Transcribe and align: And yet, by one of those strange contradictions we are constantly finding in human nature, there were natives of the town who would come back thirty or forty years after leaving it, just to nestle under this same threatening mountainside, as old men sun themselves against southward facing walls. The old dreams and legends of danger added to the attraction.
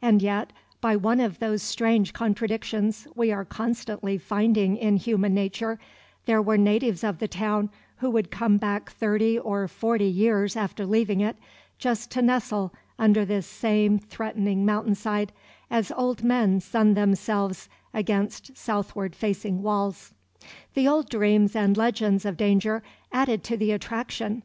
And 0.00 0.22
yet, 0.22 0.52
by 0.80 0.94
one 0.94 1.18
of 1.18 1.40
those 1.40 1.60
strange 1.60 2.12
contradictions 2.12 3.08
we 3.16 3.32
are 3.32 3.44
constantly 3.44 4.16
finding 4.18 4.76
in 4.76 4.98
human 4.98 5.34
nature, 5.34 5.80
there 6.26 6.40
were 6.40 6.56
natives 6.56 7.02
of 7.02 7.18
the 7.18 7.26
town 7.26 7.70
who 7.96 8.08
would 8.10 8.30
come 8.30 8.56
back 8.56 8.88
thirty 8.92 9.36
or 9.36 9.66
forty 9.66 10.04
years 10.06 10.54
after 10.54 10.86
leaving 10.86 11.20
it, 11.20 11.34
just 11.76 12.12
to 12.12 12.22
nestle 12.22 12.72
under 13.00 13.24
this 13.24 13.48
same 13.48 13.98
threatening 13.98 14.64
mountainside, 14.64 15.32
as 15.72 15.90
old 15.96 16.22
men 16.22 16.60
sun 16.60 16.94
themselves 16.94 17.68
against 17.92 18.56
southward 18.56 19.16
facing 19.16 19.60
walls. 19.60 20.12
The 20.74 20.86
old 20.86 21.08
dreams 21.10 21.56
and 21.56 21.76
legends 21.76 22.24
of 22.24 22.36
danger 22.36 22.84
added 23.10 23.42
to 23.42 23.56
the 23.56 23.72
attraction. 23.72 24.44